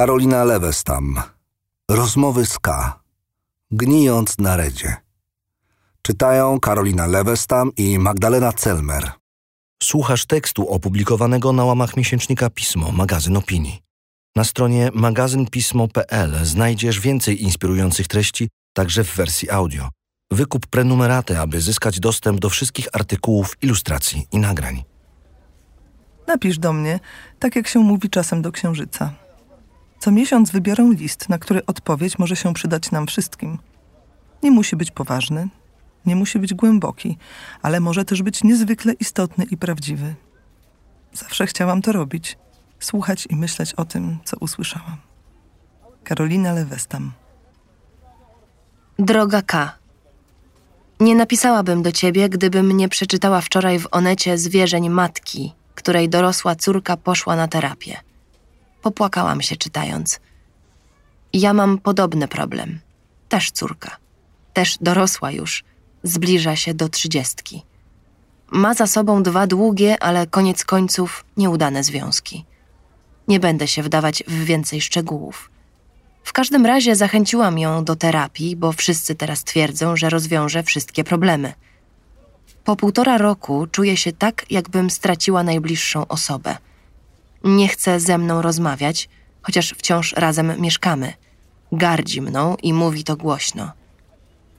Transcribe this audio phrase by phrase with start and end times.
[0.00, 1.22] Karolina Lewestam.
[1.90, 3.00] Rozmowy z K.
[3.70, 4.96] Gnijąc na redzie.
[6.02, 9.10] Czytają Karolina Lewestam i Magdalena Celmer.
[9.82, 13.82] Słuchasz tekstu opublikowanego na łamach miesięcznika Pismo, magazyn opinii.
[14.36, 19.88] Na stronie magazynpismo.pl znajdziesz więcej inspirujących treści, także w wersji audio.
[20.30, 24.84] Wykup prenumeraty, aby zyskać dostęp do wszystkich artykułów, ilustracji i nagrań.
[26.26, 27.00] Napisz do mnie,
[27.38, 29.29] tak jak się mówi czasem do księżyca.
[30.00, 33.58] Co miesiąc wybiorę list, na który odpowiedź może się przydać nam wszystkim.
[34.42, 35.48] Nie musi być poważny,
[36.06, 37.18] nie musi być głęboki,
[37.62, 40.14] ale może też być niezwykle istotny i prawdziwy.
[41.12, 42.38] Zawsze chciałam to robić,
[42.78, 44.96] słuchać i myśleć o tym, co usłyszałam.
[46.04, 47.12] Karolina Lewestam.
[48.98, 49.78] Droga K.
[51.00, 56.96] Nie napisałabym do ciebie, gdybym nie przeczytała wczoraj w Onecie zwierzeń matki, której dorosła córka
[56.96, 58.09] poszła na terapię.
[58.82, 60.20] Popłakałam się czytając.
[61.32, 62.80] Ja mam podobny problem.
[63.28, 63.96] Też córka.
[64.52, 65.64] Też dorosła już.
[66.02, 67.62] Zbliża się do trzydziestki.
[68.52, 72.44] Ma za sobą dwa długie, ale koniec końców nieudane związki.
[73.28, 75.50] Nie będę się wdawać w więcej szczegółów.
[76.24, 81.52] W każdym razie zachęciłam ją do terapii, bo wszyscy teraz twierdzą, że rozwiąże wszystkie problemy.
[82.64, 86.56] Po półtora roku czuję się tak, jakbym straciła najbliższą osobę.
[87.44, 89.08] Nie chce ze mną rozmawiać,
[89.42, 91.12] chociaż wciąż razem mieszkamy.
[91.72, 93.72] Gardzi mną i mówi to głośno.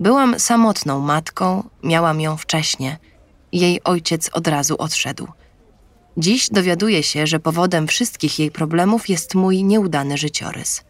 [0.00, 2.98] Byłam samotną matką, miałam ją wcześnie.
[3.52, 5.28] Jej ojciec od razu odszedł.
[6.16, 10.84] Dziś dowiaduję się, że powodem wszystkich jej problemów jest mój nieudany życiorys.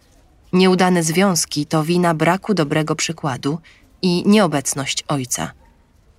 [0.52, 3.58] Nieudane związki to wina braku dobrego przykładu
[4.02, 5.52] i nieobecność ojca.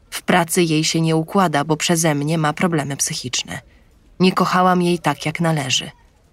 [0.10, 3.62] W pracy jej się nie układa, bo przeze mnie ma problemy psychiczne.
[4.20, 5.92] Nie kochałam jej tak, jak należy.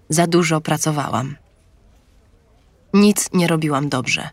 [0.09, 1.35] Za dużo pracowałam.
[2.93, 4.29] Nic nie robiłam dobrze.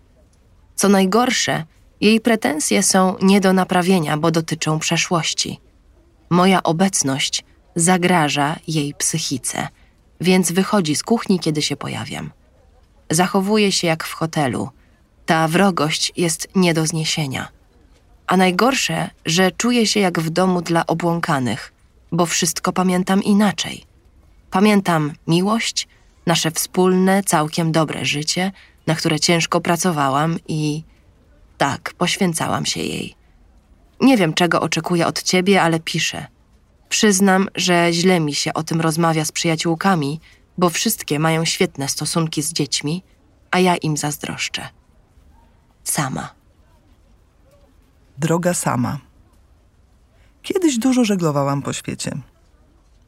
[0.75, 1.65] Co najgorsze,
[2.00, 5.60] jej pretensje są nie do naprawienia, bo dotyczą przeszłości.
[6.31, 7.44] Moja obecność
[7.76, 9.69] zagraża jej psychice,
[10.21, 12.31] więc wychodzi z kuchni, kiedy się pojawiam.
[13.10, 14.69] Zachowuje się jak w hotelu.
[15.26, 17.48] Ta wrogość jest nie do zniesienia.
[18.26, 21.72] A najgorsze, że czuję się jak w domu dla obłąkanych,
[22.14, 23.84] bo wszystko pamiętam inaczej.
[24.50, 25.88] Pamiętam miłość,
[26.26, 28.52] nasze wspólne, całkiem dobre życie,
[28.86, 30.82] na które ciężko pracowałam i
[31.58, 33.14] tak, poświęcałam się jej.
[34.00, 36.26] Nie wiem, czego oczekuję od ciebie, ale piszę.
[36.88, 40.20] Przyznam, że źle mi się o tym rozmawia z przyjaciółkami,
[40.58, 43.03] bo wszystkie mają świetne stosunki z dziećmi,
[43.50, 44.69] a ja im zazdroszczę.
[45.84, 46.34] Sama.
[48.19, 48.98] Droga sama.
[50.44, 52.19] Kiedyś dużo żeglowałam po świecie.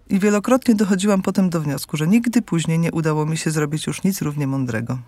[0.09, 4.05] I wielokrotnie dochodziłam potem do wniosku, że nigdy później nie udało mi się zrobić już
[4.05, 4.99] nic równie mądrego.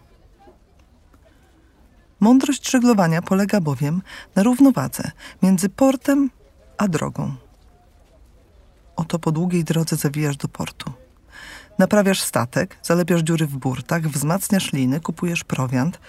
[2.20, 4.02] Mądrość żeglowania polega bowiem
[4.34, 5.10] na równowadze
[5.42, 6.30] między portem
[6.78, 7.34] a drogą.
[8.96, 10.92] Oto po długiej drodze zawijasz do portu.
[11.78, 16.00] Naprawiasz statek, zalepiasz dziury w burtach, wzmacniasz liny, kupujesz prowiant.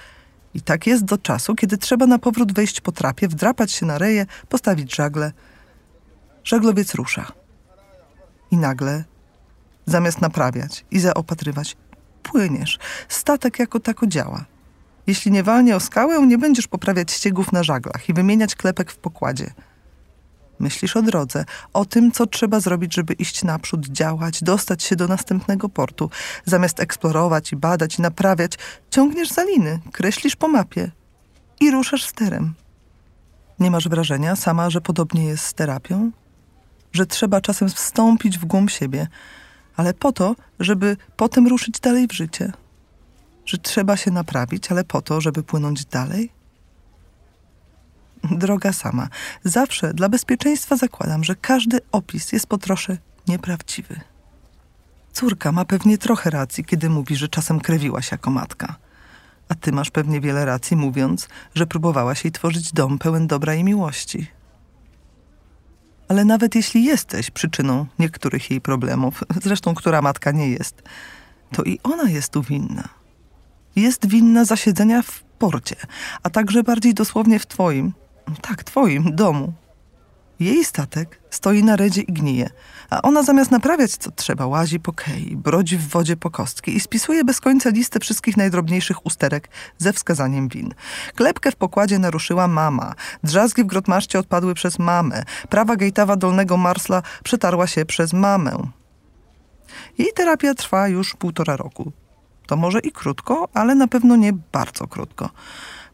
[0.54, 3.98] I tak jest do czasu, kiedy trzeba na powrót wejść po trapie, wdrapać się na
[3.98, 5.32] reję, postawić żagle.
[6.50, 7.32] Żaglowiec rusza.
[8.52, 9.04] I nagle,
[9.86, 11.78] zamiast naprawiać i zaopatrywać,
[12.24, 12.80] płyniesz.
[13.10, 14.46] Statek jako tako działa.
[15.08, 18.98] Jeśli nie walnie o skałę, nie będziesz poprawiać ściegów na żaglach i wymieniać klepek w
[18.98, 19.54] pokładzie.
[20.60, 25.08] Myślisz o drodze, o tym, co trzeba zrobić, żeby iść naprzód, działać, dostać się do
[25.08, 26.10] następnego portu.
[26.46, 28.58] Zamiast eksplorować i badać i naprawiać,
[28.90, 30.92] ciągniesz za liny, kreślisz po mapie
[31.60, 32.54] i ruszasz sterem.
[33.60, 36.12] Nie masz wrażenia sama, że podobnie jest z terapią?
[36.92, 39.08] Że trzeba czasem wstąpić w głąb siebie,
[39.76, 42.52] ale po to, żeby potem ruszyć dalej w życie.
[43.46, 46.32] Że trzeba się naprawić, ale po to, żeby płynąć dalej?
[48.24, 49.08] Droga sama,
[49.44, 52.98] zawsze dla bezpieczeństwa zakładam, że każdy opis jest po trosze
[53.28, 54.00] nieprawdziwy.
[55.14, 58.76] Córka ma pewnie trochę racji, kiedy mówi, że czasem krewiłaś jako matka.
[59.50, 63.64] A ty masz pewnie wiele racji, mówiąc, że próbowałaś jej tworzyć dom pełen dobra i
[63.64, 64.28] miłości.
[66.10, 70.84] Ale nawet jeśli jesteś przyczyną niektórych jej problemów, zresztą która matka nie jest,
[71.52, 72.90] to i ona jest tu winna.
[73.76, 75.76] Jest winna zasiedzenia w porcie,
[76.24, 77.94] a także bardziej dosłownie w twoim,
[78.42, 79.54] tak, twoim domu.
[80.40, 82.50] Jej statek stoi na redzie i gnije,
[82.90, 86.80] a ona zamiast naprawiać co trzeba, łazi po kei, brodzi w wodzie po kostki i
[86.80, 90.74] spisuje bez końca listę wszystkich najdrobniejszych usterek ze wskazaniem win.
[91.16, 92.94] Klepkę w pokładzie naruszyła mama,
[93.24, 98.58] drzazgi w grotmaszcie odpadły przez mamę, prawa gejtawa dolnego marsla przetarła się przez mamę.
[99.98, 101.92] Jej terapia trwa już półtora roku.
[102.48, 105.30] To może i krótko, ale na pewno nie bardzo krótko.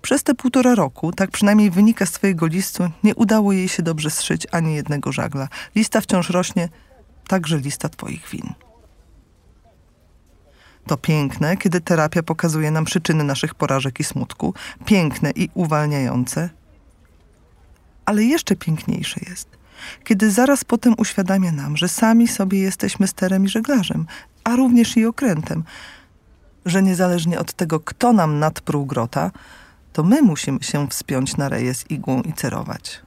[0.06, 4.10] Przez te półtora roku, tak przynajmniej wynika z twojego listu, nie udało jej się dobrze
[4.10, 5.48] zszyć ani jednego żagla.
[5.76, 6.70] Lista wciąż rośnie,
[7.28, 8.54] także lista twoich win.
[10.88, 14.54] To piękne, kiedy terapia pokazuje nam przyczyny naszych porażek i smutku.
[14.86, 16.50] Piękne i uwalniające.
[18.06, 19.50] Ale jeszcze piękniejsze jest,
[20.04, 24.06] kiedy zaraz potem uświadamia nam, że sami sobie jesteśmy sterem i żeglarzem,
[24.44, 25.64] a również i okrętem.
[26.66, 29.32] Że niezależnie od tego, kto nam nadprół grota,
[29.96, 33.02] to my musimy się wspiąć na z igłą i cerować.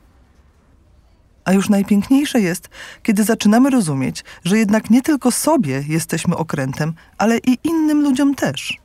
[1.45, 2.69] A już najpiękniejsze jest,
[3.03, 8.79] kiedy zaczynamy rozumieć, że jednak nie tylko sobie jesteśmy okrętem, ale i innym ludziom też.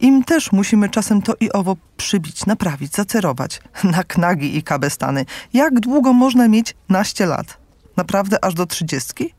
[0.00, 3.60] Im też musimy czasem to i owo przybić, naprawić, zacerować.
[3.96, 5.24] Na knagi i kabestany.
[5.52, 7.58] Jak długo można mieć naście lat?
[7.96, 9.34] Naprawdę aż do trzydziestki?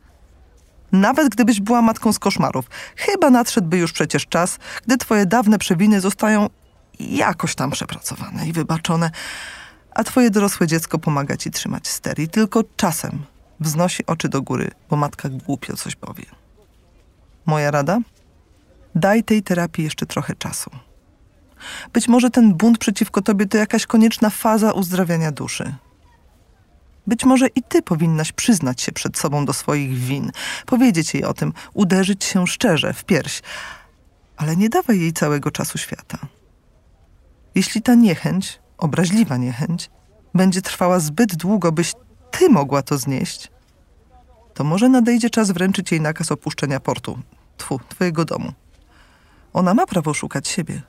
[0.91, 2.65] Nawet gdybyś była matką z koszmarów,
[2.95, 6.49] chyba nadszedłby już przecież czas, gdy twoje dawne przewiny zostają
[6.99, 9.11] jakoś tam przepracowane i wybaczone,
[9.91, 13.25] a twoje dorosłe dziecko pomaga ci trzymać ster i tylko czasem
[13.59, 16.25] wznosi oczy do góry, bo matka głupio coś powie.
[17.45, 17.99] Moja rada?
[18.95, 20.71] Daj tej terapii jeszcze trochę czasu.
[21.93, 25.75] Być może ten bunt przeciwko tobie to jakaś konieczna faza uzdrawiania duszy.
[27.07, 30.31] Być może i ty powinnaś przyznać się przed sobą do swoich win,
[30.65, 33.41] powiedzieć jej o tym, uderzyć się szczerze w pierś,
[34.37, 36.17] ale nie dawaj jej całego czasu świata.
[37.57, 39.89] Jeśli ta niechęć, obraźliwa niechęć,
[40.33, 41.93] będzie trwała zbyt długo, byś
[42.31, 43.51] ty mogła to znieść,
[44.53, 47.19] to może nadejdzie czas wręczyć jej nakaz opuszczenia portu,
[47.57, 48.53] tfu, twojego domu.
[49.53, 50.81] Ona ma prawo szukać siebie,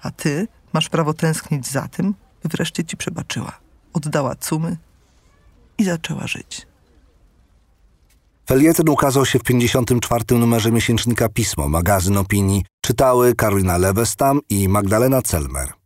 [0.00, 3.52] a ty masz prawo tęsknić za tym, by wreszcie ci przebaczyła,
[3.92, 4.76] oddała cumy
[5.78, 6.66] i zaczęła żyć.
[8.48, 10.24] Felieton ukazał się w 54.
[10.30, 12.64] numerze miesięcznika Pismo, magazyn opinii.
[12.80, 15.85] Czytały Karolina Lewestam i Magdalena Celmer.